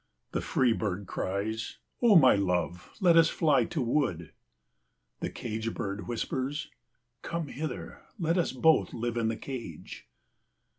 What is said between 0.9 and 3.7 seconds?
cries, "O my love, let us fly